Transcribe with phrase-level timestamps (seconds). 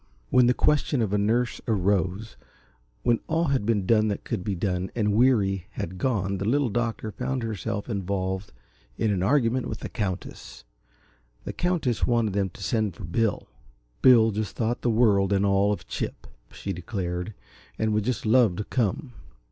[0.31, 2.35] When the question of a nurse arose,
[3.03, 6.69] when all had been done that could be done and Weary had gone, the Little
[6.71, 8.51] Doctor found herself involved
[8.97, 10.63] in an argument with the Countess.
[11.43, 13.47] The Countess wanted them to send for Bill.
[14.01, 17.35] Bill just thought the world and all of Chip, she declared,
[17.77, 19.13] and would just love to come.